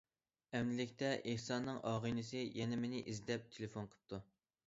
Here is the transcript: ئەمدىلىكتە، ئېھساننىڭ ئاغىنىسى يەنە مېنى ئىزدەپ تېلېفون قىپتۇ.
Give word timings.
ئەمدىلىكتە، 0.59 1.09
ئېھساننىڭ 1.33 1.77
ئاغىنىسى 1.91 2.41
يەنە 2.61 2.81
مېنى 2.85 3.03
ئىزدەپ 3.13 3.47
تېلېفون 3.57 3.87
قىپتۇ. 3.93 4.21